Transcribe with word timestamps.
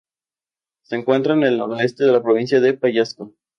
Se 0.83 0.95
encuentra 0.95 1.35
en 1.35 1.43
el 1.43 1.59
noreste 1.59 2.05
de 2.05 2.11
la 2.11 2.23
Provincia 2.23 2.59
de 2.59 2.73
Pallasca. 2.73 3.27